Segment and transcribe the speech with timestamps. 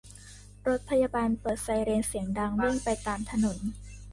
[0.67, 3.57] รถพยาบาลเปิดไซเรนเสียงดังวิ่งไปตามถนน